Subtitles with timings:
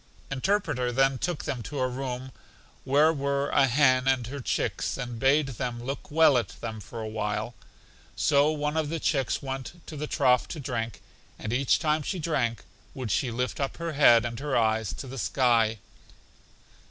[0.31, 2.31] Interpreter then took them to a room
[2.85, 6.99] where were a hen and her chicks, and bade them look well at them for
[7.01, 7.53] a while.
[8.15, 11.03] So one of the chicks went to the trough to drink,
[11.37, 12.63] and each time she drank
[12.95, 15.77] would she lift up her head and her eyes to the sky.